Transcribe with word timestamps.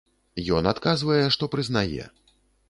Ён 0.59 0.69
адказвае, 0.71 1.19
што 1.35 1.51
прызнае. 1.57 2.09